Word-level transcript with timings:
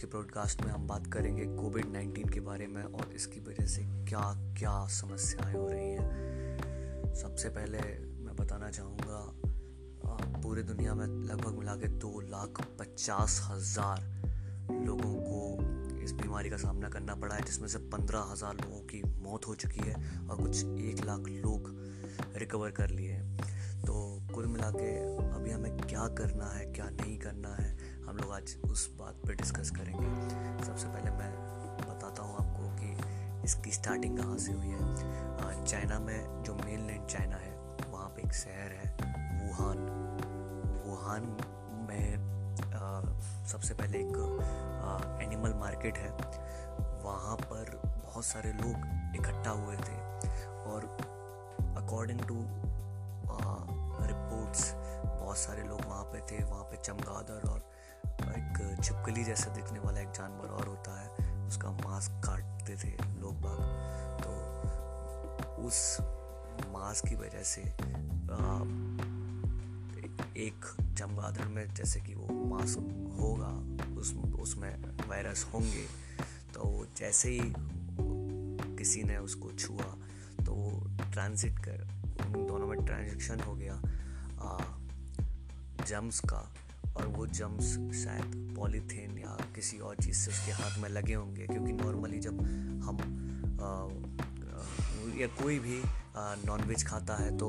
के 0.00 0.06
ब्रॉडकास्ट 0.06 0.62
में 0.62 0.70
हम 0.72 0.86
बात 0.86 1.06
करेंगे 1.06 1.44
कोविड 1.46 1.90
नाइन्टीन 1.92 2.28
के 2.28 2.40
बारे 2.40 2.66
में 2.66 2.82
और 2.82 3.12
इसकी 3.14 3.40
वजह 3.40 3.66
से 3.66 3.82
क्या 4.08 4.22
क्या 4.58 4.86
समस्याएँ 4.88 5.54
हो 5.54 5.68
रही 5.68 5.90
हैं। 5.90 7.14
सबसे 7.14 7.48
पहले 7.48 7.78
मैं 8.24 8.36
बताना 8.36 8.70
चाहूँगा 8.70 10.40
पूरे 10.42 10.62
दुनिया 10.62 10.94
में 10.94 11.06
लगभग 11.06 11.58
मिला 11.58 11.74
के 11.74 11.88
दो 11.98 12.20
लाख 12.20 12.60
पचास 12.78 13.40
हज़ार 13.50 14.00
लोगों 14.86 15.14
को 15.20 16.00
इस 16.02 16.12
बीमारी 16.12 16.50
का 16.50 16.56
सामना 16.56 16.88
करना 16.88 17.14
पड़ा 17.14 17.34
है, 17.34 17.42
जिसमें 17.42 17.68
से 17.68 17.78
पंद्रह 17.92 18.32
हज़ार 18.32 18.54
लोगों 18.54 18.80
की 18.86 19.02
मौत 19.22 19.46
हो 19.48 19.54
चुकी 19.54 19.88
है 19.90 19.94
और 20.28 20.36
कुछ 20.36 20.64
एक 20.64 21.04
लाख 21.06 21.28
लोग 21.44 21.74
रिकवर 22.36 22.70
कर 22.70 22.90
लिए 22.90 23.12
हैं। 23.12 23.84
तो 23.84 23.94
कुल 24.34 24.46
मिला 24.46 24.70
के 24.70 24.90
अभी 25.28 25.50
हमें 25.50 25.76
क्या 25.78 26.08
करना 26.08 26.50
है, 26.50 26.66
क्या 26.72 26.90
नहीं 26.90 27.18
करना 27.18 27.54
है 27.54 27.89
हम 28.10 28.16
लोग 28.16 28.32
आज 28.32 28.54
उस 28.64 28.88
बात 28.98 29.18
पर 29.26 29.34
डिस्कस 29.34 29.70
करेंगे। 29.70 30.06
सबसे 30.66 30.86
पहले 30.86 31.10
मैं 31.10 31.30
बताता 31.80 32.22
हूँ 32.22 32.34
आपको 32.36 32.70
कि 32.78 33.44
इसकी 33.44 33.70
स्टार्टिंग 33.72 34.16
कहाँ 34.18 34.38
से 34.38 34.52
हुई 34.52 34.68
है। 34.68 35.64
चाइना 35.64 35.98
में 35.98 36.42
जो 36.42 36.54
मेन 36.54 36.86
लैंड 36.86 37.06
चाइना 37.06 37.36
है 37.36 37.52
वहाँ 37.92 38.08
पे 38.08 38.22
एक 38.22 38.32
शहर 38.32 38.72
है 38.72 38.88
वुहान। 39.44 39.78
वुहान 40.86 41.30
में 41.88 42.06
आ, 42.74 43.46
सबसे 43.46 43.74
पहले 43.74 43.98
एक 43.98 44.16
आ, 44.82 45.22
एनिमल 45.22 45.54
मार्केट 45.60 45.98
है। 45.98 46.10
वहाँ 47.04 47.36
पर 47.46 47.80
बहुत 47.86 48.24
सारे 48.24 48.52
लोग 48.52 49.16
इकट्ठा 49.20 49.50
हुए 49.50 49.76
थे 49.76 49.98
और 50.72 50.96
अकॉर्डिंग 51.84 52.20
टू 52.20 52.42
रिपोर्ट्स 54.02 54.72
बहुत 55.06 55.36
सारे 55.38 55.62
लोग 55.62 55.86
वहाँ 55.88 56.04
पे 56.04 56.20
थे। 56.30 56.44
वहाँ 56.44 56.64
पे 56.64 56.76
चमगादड़ 56.76 57.44
और 57.48 57.68
एक 58.50 58.84
छिपकली 58.84 59.24
जैसा 59.24 59.54
दिखने 59.54 59.78
वाला 59.78 60.00
एक 60.00 60.08
जानवर 60.08 60.48
और 60.48 60.68
होता 60.68 61.00
है 61.00 61.08
उसका 61.46 61.70
मांस 61.70 62.08
काटते 62.08 62.76
थे 62.76 62.90
लोग 63.20 63.40
बाग। 63.40 63.60
तो 64.22 64.32
उस 65.62 65.98
मांस 66.72 67.00
की 67.00 67.14
वजह 67.14 67.42
से 67.42 67.62
आ, 67.62 68.62
एक 70.36 70.64
चमगादड़ 70.98 71.48
में 71.48 71.74
जैसे 71.74 72.00
कि 72.00 72.14
वो 72.14 72.44
मांस 72.44 72.76
होगा 73.20 73.52
उस 74.00 74.14
उसमें 74.14 74.82
वायरस 75.08 75.46
होंगे 75.54 75.84
तो 76.54 76.86
जैसे 76.96 77.30
ही 77.30 77.52
किसी 78.76 79.02
ने 79.02 79.16
उसको 79.16 79.52
छुआ 79.52 79.94
तो 80.44 80.52
वो 80.52 80.86
ट्रांजिट 81.12 81.58
कर 81.58 81.88
उन 82.26 82.46
दोनों 82.46 82.66
में 82.66 82.84
ट्रांजेक्शन 82.84 83.40
हो 83.40 83.54
गया। 83.54 83.82
जम्स 85.86 86.20
का 86.20 86.54
और 87.00 87.06
वो 87.06 87.26
जम्स 87.26 87.72
शायद 88.04 88.54
पॉलीथीन 88.56 89.18
या 89.18 89.36
किसी 89.54 89.78
और 89.78 89.96
चीज़ 89.96 90.16
से 90.16 90.30
उसके 90.30 90.52
हाथ 90.52 90.78
में 90.78 90.88
लगे 90.88 91.14
होंगे 91.14 91.46
क्योंकि 91.46 91.72
नॉर्मली 91.72 92.18
जब 92.18 92.40
हम 92.84 92.96
आ, 93.62 93.88
या 95.20 95.26
कोई 95.26 95.58
भी 95.58 95.82
नॉनवेज 96.46 96.86
खाता 96.86 97.14
है 97.14 97.36
तो 97.38 97.46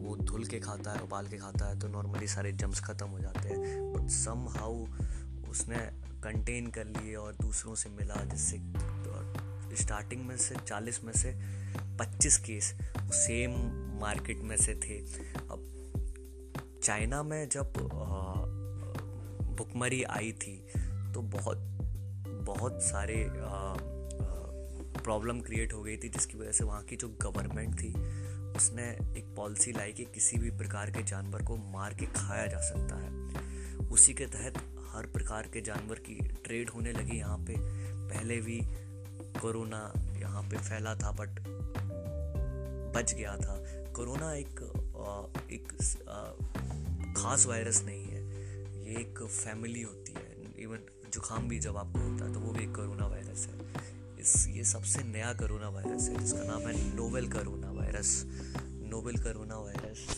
वो 0.00 0.16
धुल 0.16 0.44
के 0.44 0.60
खाता 0.60 0.92
है 0.92 1.00
उबाल 1.00 1.26
के 1.26 1.36
खाता 1.36 1.68
है 1.68 1.78
तो 1.78 1.88
नॉर्मली 1.88 2.26
सारे 2.26 2.52
जम्स 2.52 2.80
ख़त्म 2.80 3.06
हो 3.06 3.18
जाते 3.18 3.48
हैं। 3.48 3.92
बट 3.92 4.10
सम 4.10 4.46
हाउ 4.48 4.86
उसने 5.50 5.76
कंटेन 6.22 6.66
कर 6.66 6.86
लिए 6.86 7.14
और 7.14 7.36
दूसरों 7.40 7.74
से 7.74 7.90
मिला 7.90 8.24
जिससे 8.24 8.56
स्टार्टिंग 9.76 10.26
में 10.26 10.36
से 10.36 10.54
40 10.54 11.02
में 11.04 11.12
से 11.12 11.32
25 11.98 12.36
केस 12.36 12.72
सेम 13.12 13.52
मार्केट 14.00 14.42
में 14.42 14.56
से 14.56 14.74
थे। 14.74 14.98
अब 15.50 15.60
चाइना 16.82 17.22
में 17.22 17.48
जब 17.48 17.72
भुखमरी 19.56 20.02
आई 20.02 20.32
थी 20.42 20.56
तो 21.14 21.22
बहुत 21.32 21.58
बहुत 22.46 22.82
सारे 22.82 23.26
प्रॉब्लम 24.98 25.40
क्रिएट 25.40 25.72
हो 25.72 25.82
गई 25.82 25.96
थी, 25.96 26.08
जिसकी 26.08 26.38
वजह 26.38 26.52
से 26.52 26.64
वहाँ 26.64 26.82
की 26.82 26.96
जो 26.96 27.08
गवर्नमेंट 27.22 27.74
थी, 27.74 27.92
उसने 28.56 28.84
एक 29.18 29.34
पॉलिसी 29.36 29.72
लाई 29.72 29.92
कि 29.92 30.04
किसी 30.14 30.38
भी 30.38 30.50
प्रकार 30.58 30.90
के 30.90 31.02
जानवर 31.02 31.42
को 31.42 31.56
मार 31.72 31.94
के 31.94 32.06
खाया 32.14 32.46
जा 32.46 32.60
सकता 32.60 32.96
है। 32.96 33.10
उसी 33.88 34.14
के 34.14 34.26
तहत 34.26 34.58
हर 34.92 35.06
प्रकार 35.06 35.48
के 35.52 35.60
जानवर 35.60 35.98
की 36.00 36.14
ट्रेड 36.44 36.70
होने 36.70 36.92
लगी 36.92 37.18
यहाँ 37.18 37.38
पे। 37.38 37.54
पहले 38.08 38.36
भी 38.40 38.60
कोरोना 39.40 39.80
यहाँ 40.18 40.42
पे 40.42 40.56
फैला 40.58 40.94
था 40.94 41.10
बट 41.12 41.40
बच 42.96 43.14
गया 43.14 43.36
था। 43.36 43.56
कोरोना 43.92 44.32
एक 44.34 44.60
एक 45.52 45.66
खास 47.16 47.46
वायरस 47.46 47.82
नहीं 47.84 48.06
है। 48.06 48.15
ये 48.86 48.92
एक 48.92 49.22
फैमिली 49.22 49.82
होती 49.82 50.12
है। 50.12 50.54
इवन 50.58 50.78
जुकाम 51.12 51.48
भी 51.48 51.58
जब 51.58 51.76
आपको 51.76 51.98
होता 51.98 52.24
है 52.24 52.32
तो 52.34 52.40
वो 52.40 52.52
भी 52.52 52.64
एक 52.64 52.74
करोना 52.74 53.06
वायरस 53.06 53.46
है। 53.46 54.18
इस, 54.20 54.46
ये 54.48 54.64
सबसे 54.64 55.02
नया 55.02 55.32
करोना 55.32 55.68
वायरस 55.68 56.08
है, 56.08 56.18
जिसका 56.18 56.42
नाम 56.44 56.60
है 56.60 56.94
novel 56.96 57.28
corona 57.28 57.70
virus 57.70 58.22
novel 58.90 59.18
corona 59.18 59.58
virus 59.58 60.16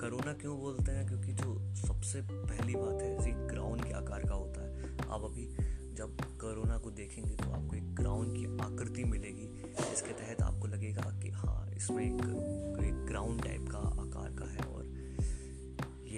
corona 0.00 0.32
क्यों 0.32 0.58
बोलते 0.58 0.92
हैं? 0.92 1.06
क्योंकि 1.06 1.32
जो 1.32 1.74
सबसे 1.76 2.20
पहली 2.22 2.74
बात 2.74 3.02
है 3.02 3.24
जी 3.24 3.30
ग्राउंड 3.48 3.84
के 3.84 3.92
आकार 3.92 4.22
का 4.28 4.34
होता 4.34 4.60
है। 4.60 4.96
आप 5.08 5.24
अभी 5.24 5.46
जब 5.94 6.20
करोना 6.40 6.78
को 6.78 6.90
देखेंगे 6.90 7.34
तो 7.36 7.50
आपको 7.50 7.76
एक 7.76 7.94
ग्राउंड 7.94 8.36
की 8.36 8.44
आकृति 8.64 9.04
मिलेगी 9.04 9.48
इसके 9.92 10.12
तहत 10.12 10.42
आपको 10.42 10.66
लगेगा 10.66 11.10
कि 11.22 11.30
हाँ 11.30 11.70
इसमें 11.72 12.04
एक 12.04 12.20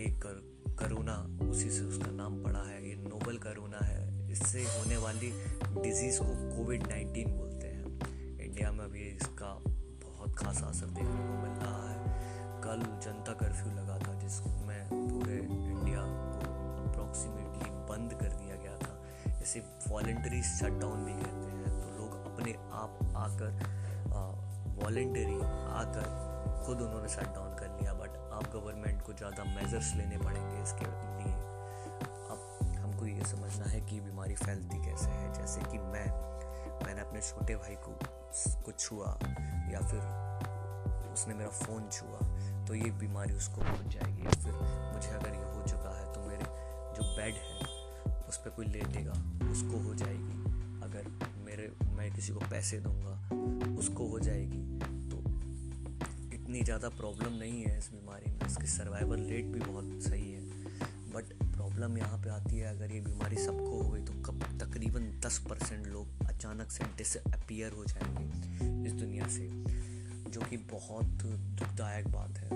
ये 0.02 0.10
कर 0.10 0.36
करोना 0.78 1.14
उसी 1.48 1.70
से 1.70 1.82
उसका 1.84 2.10
नाम 2.10 2.42
पड़ा 2.42 2.60
है, 2.60 2.78
ये 2.88 2.94
नोबल 2.96 3.36
करोना 3.38 3.78
है। 3.84 4.30
इससे 4.30 4.62
होने 4.62 4.96
वाली 4.96 5.30
डिज़ीज़ 5.82 6.18
को 6.18 6.24
कोविड 6.24 6.86
नाइन्टीन 6.86 7.38
बोलते 7.38 7.66
हैं। 7.66 7.82
इंडिया 8.38 8.72
में 8.72 8.90
भी 8.90 9.00
इसका 9.00 9.50
बहुत 10.04 10.34
खासा 10.36 10.66
असर 10.66 10.86
देखने 10.86 11.20
को 11.20 11.36
मिल 11.42 11.52
रहा 11.60 11.90
है। 11.90 11.98
कल 12.64 12.80
जनता 13.00 13.32
कर्फ्यू 13.32 13.72
लगा 13.72 13.98
था, 13.98 14.14
जिसमें 14.20 14.80
पूरे 14.86 15.38
इंडिया 15.38 16.00
को 16.00 16.90
अप्रोक्सीमेटली 16.90 17.70
बंद 17.90 18.12
कर 18.20 18.32
दिया 18.32 18.56
गया 18.56 18.76
था। 18.78 19.40
इसे 19.40 19.60
वॉल्टरी 19.88 20.42
शटडाउन 20.42 21.04
भी 21.04 21.12
कहते 21.12 21.52
हैं। 21.52 21.70
तो 21.78 21.86
लोग 21.98 22.10
अपने 22.26 22.52
आप 22.72 23.14
आकर 23.16 23.50
वॉल्टरी 24.82 25.36
आकर 25.80 26.06
खुद 26.66 26.80
उन्होंने 26.80 27.08
शट 27.08 27.34
डाउन 27.34 27.54
कर 27.54 27.78
लिया। 27.80 27.92
अब 28.32 28.50
गवर्नमेंट 28.52 29.02
को 29.02 29.12
ज़्यादा 29.12 29.44
मेजर्स 29.46 29.94
लेने 29.96 30.18
पड़ेंगे 30.18 30.62
इसके 30.62 30.84
लिए। 30.84 31.32
अब 32.32 32.76
हमको 32.76 33.06
ये 33.06 33.24
समझना 33.26 33.64
है 33.66 33.80
कि 33.80 34.00
बीमारी 34.00 34.34
फैलती 34.36 34.78
कैसे 34.84 35.10
है। 35.10 35.32
जैसे 35.34 35.60
कि 35.62 35.78
मैं, 35.78 36.06
मैंने 36.84 37.00
अपने 37.00 37.20
छोटे 37.22 37.56
भाई 37.56 37.76
को 37.86 37.98
कुछ 38.64 38.78
छुआ 38.80 39.18
या 39.72 39.80
फिर 39.90 41.10
उसने 41.12 41.34
मेरा 41.34 41.50
फ़ोन 41.50 41.88
छुआ 41.90 42.18
तो 42.66 42.74
ये 42.74 42.90
बीमारी 43.00 43.34
उसको 43.34 43.60
पहुँच 43.60 43.92
जाएगी। 43.94 44.24
या 44.24 44.30
फिर 44.42 44.52
मुझे 44.94 45.08
अगर 45.10 45.34
ये 45.34 45.44
हो 45.46 45.62
चुका 45.68 45.96
है 45.98 46.12
तो 46.12 46.20
मेरे 46.20 46.44
जो 46.96 47.02
बेड 47.16 47.34
है, 47.34 47.58
उस 48.28 48.36
पर 48.36 48.50
कोई 48.50 48.66
लेटेगा 48.68 49.12
उसको 49.50 49.82
हो 49.84 49.94
जाएगी। 49.94 50.40
अगर 50.82 51.04
मेरे, 51.44 51.70
मैं 51.88 52.10
किसी 52.12 52.32
को 52.32 52.40
पैसे 52.50 52.78
दूँगा, 52.80 53.14
उसको 53.78 54.08
हो 54.08 54.18
जाएगी। 54.20 54.60
इतनी 56.52 56.64
ज़्यादा 56.64 56.88
प्रॉब्लम 56.90 57.36
नहीं 57.40 57.62
है 57.62 57.78
इस 57.78 57.88
बीमारी 57.90 58.30
में। 58.30 58.40
इसकी 58.46 58.66
सर्वाइवल 58.68 59.20
रेट 59.26 59.44
भी 59.44 59.60
बहुत 59.60 60.02
सही 60.02 60.32
है। 60.32 60.40
बट 61.14 61.32
प्रॉब्लम 61.44 61.96
यहाँ 61.98 62.18
पे 62.22 62.30
आती 62.30 62.56
है, 62.56 62.74
अगर 62.76 62.92
ये 62.92 63.00
बीमारी 63.00 63.36
सबको 63.36 63.80
हो 63.82 63.88
गई 63.90 64.02
तो 64.02 64.12
कब 64.22 64.42
तकरीबन 64.60 65.06
दस 65.24 65.38
परसेंट 65.48 65.86
लोग 65.86 66.26
अचानक 66.28 66.70
से 66.70 66.84
डिसअपियर 66.98 67.72
हो 67.72 67.84
जाएँगे 67.84 68.86
इस 68.86 68.92
दुनिया 68.92 69.28
से, 69.28 69.48
जो 70.30 70.40
कि 70.50 70.56
बहुत 70.72 71.24
दुखदायक 71.54 72.08
बात 72.08 72.38
है। 72.38 72.48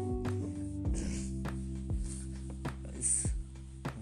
इस 3.01 3.13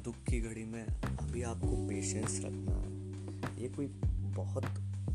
दुख 0.05 0.23
की 0.25 0.40
घड़ी 0.40 0.64
में 0.64 0.85
अभी 0.85 1.43
आपको 1.44 1.87
पेशेंस 1.88 2.40
रखना 2.44 2.81
है। 2.81 3.62
ये 3.62 3.69
कोई 3.69 3.87
बहुत 4.35 4.64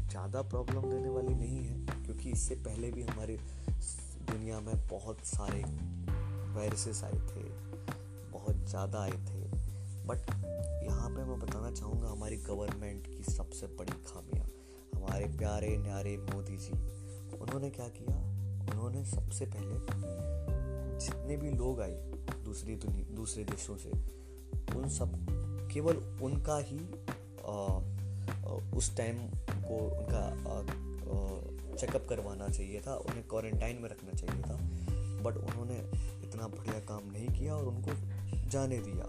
ज़्यादा 0.10 0.42
प्रॉब्लम 0.44 0.90
देने 0.92 1.10
वाली 1.10 1.34
नहीं 1.36 1.64
है, 1.64 1.80
क्योंकि 2.06 2.30
इससे 2.32 2.56
पहले 2.66 2.92
भी 2.92 3.02
हमारे 3.04 3.38
दुनिया 4.30 4.60
में 4.60 4.88
बहुत 4.88 5.26
सारे 5.26 5.64
वायरसेस 6.56 7.04
आए 7.04 7.20
थे 7.30 7.44
बहुत 8.31 8.66
ज़्यादा 8.70 9.02
आए 9.02 9.12
थे। 9.12 9.42
बट 10.08 10.30
यहाँ 10.84 11.10
पे 11.10 11.24
मैं 11.24 11.40
बताना 11.40 11.72
चाहूँगा 11.72 12.10
हमारी 12.10 12.38
गवर्नमेंट 12.38 13.08
की 13.08 13.31
सबसे 13.31 13.68
बड़ी 13.68 13.94
खामियाँ। 14.08 14.46
हमारे 14.96 15.26
प्यारे 15.38 15.76
न्यारे 15.78 16.18
मोदी 16.18 16.58
जी 16.58 16.74
उन्होंने 17.38 17.70
क्या 17.70 17.88
किया? 17.88 18.18
उन्होंने 18.72 19.04
सबसे 19.06 19.46
पहले 19.46 19.78
जितने 21.00 21.38
भी 21.38 21.52
लोग 21.52 21.82
आए 21.82 21.96
दूसरी 22.46 22.75
दुनिया 22.75 23.16
दूसरे 23.16 23.44
देशों 23.44 23.78
से 23.78 23.92
उन 24.75 24.90
सब 24.90 25.12
केवल 25.74 25.98
उनका 26.22 26.58
ही 26.58 26.80
आ, 27.46 27.80
उस 28.78 28.96
टाइम 28.98 29.18
को 29.64 29.78
उनका 29.90 30.24
चेकअप 31.80 32.06
करवाना 32.10 32.48
चाहिए 32.50 32.81
था, 32.88 32.96
उन्हें 32.96 33.28
क्वारंटाइन 33.28 33.81
में 33.81 33.90
रखना 33.90 34.12
चाहिए 34.12 34.42
था 34.42 34.58
बट 35.24 35.38
उन्होंने 35.38 35.78
इतना 36.24 36.48
बढ़िया 36.48 36.80
काम 36.88 37.12
नहीं 37.12 37.28
किया 37.30 37.56
और 37.56 37.66
उनको 37.66 38.50
जाने 38.50 38.78
दिया। 38.78 39.06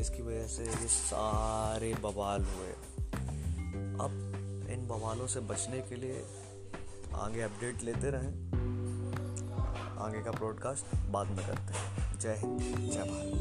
इसकी 0.00 0.22
वजह 0.22 0.46
से 0.46 0.64
ये 0.64 0.88
सारे 0.88 1.94
बवाल 2.02 2.44
हुए। 2.44 2.70
अब 4.00 4.68
इन 4.70 4.86
बवालों 4.88 5.26
से 5.26 5.40
बचने 5.40 5.80
के 5.80 5.96
लिए 5.96 6.24
आगे 7.14 7.42
अपडेट 7.42 7.82
लेते 7.82 8.10
रहें। 8.10 8.32
आगे 9.98 10.22
का 10.22 10.30
ब्रॉडकास्ट 10.30 10.94
बाद 11.10 11.26
में 11.26 11.46
करते 11.46 11.74
हैं। 11.74 12.18
जय 12.18 12.34
हिंद, 12.38 12.60
जय 12.92 12.98
भारत। 13.00 13.32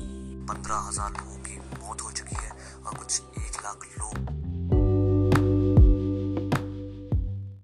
पंद्रह 0.50 0.88
हज़ार 0.88 1.12
लोगों 1.12 1.38
की 1.38 1.59
मौत 1.81 2.01
हो 2.01 2.12
चुकी 2.12 2.36
है 2.36 2.51
और 2.86 2.98
कुछ 2.98 3.21
एक 3.21 3.63
लाख 3.63 3.88
लोग 4.00 4.16